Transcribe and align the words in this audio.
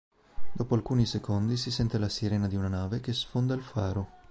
Dopo 0.53 0.73
alcuni 0.73 1.05
secondi 1.05 1.57
si 1.57 1.69
sente 1.69 1.99
la 1.99 2.09
sirena 2.09 2.47
di 2.47 2.55
una 2.55 2.69
nave 2.69 3.01
che 3.01 3.13
sfonda 3.13 3.53
il 3.53 3.61
faro. 3.61 4.07